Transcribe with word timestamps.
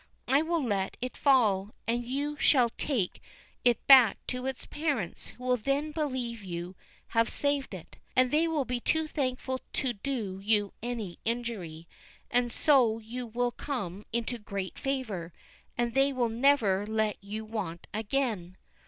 I 0.27 0.41
will 0.41 0.63
let 0.63 0.97
it 0.99 1.15
fall, 1.15 1.75
and 1.87 2.03
you 2.03 2.35
shall 2.39 2.69
take 2.71 3.21
it 3.63 3.85
back 3.85 4.17
to 4.25 4.47
its 4.47 4.65
parents, 4.65 5.27
who 5.27 5.43
will 5.43 5.57
then 5.57 5.91
believe 5.91 6.43
you 6.43 6.75
have 7.09 7.29
saved 7.29 7.71
it, 7.75 7.97
and 8.15 8.31
they 8.31 8.47
will 8.47 8.65
be 8.65 8.79
too 8.79 9.07
thankful 9.07 9.59
to 9.73 9.93
do 9.93 10.39
you 10.41 10.73
any 10.81 11.19
injury; 11.23 11.87
and 12.31 12.51
so 12.51 12.97
you 12.97 13.27
will 13.27 13.51
come 13.51 14.03
into 14.11 14.39
great 14.39 14.79
favor, 14.79 15.33
and 15.77 15.93
they 15.93 16.11
will 16.11 16.29
never 16.29 16.83
let 16.87 17.23
you 17.23 17.45
want 17.45 17.85
again." 17.93 18.57